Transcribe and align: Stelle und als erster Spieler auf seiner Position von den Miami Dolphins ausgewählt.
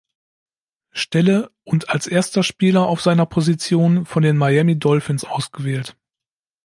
Stelle 0.89 1.51
und 1.63 1.89
als 1.91 2.07
erster 2.07 2.41
Spieler 2.41 2.87
auf 2.87 3.01
seiner 3.01 3.27
Position 3.27 4.07
von 4.07 4.23
den 4.23 4.35
Miami 4.35 4.79
Dolphins 4.79 5.25
ausgewählt. 5.25 5.95